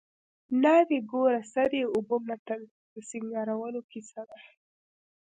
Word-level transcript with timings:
ناوې 0.63 0.99
ګوره 1.11 1.41
سر 1.53 1.71
یې 1.79 1.85
اوبه 1.95 2.17
متل 2.27 2.61
د 2.93 2.95
سینګارولو 3.09 3.81
کیسه 3.91 4.21
ده 4.29 4.39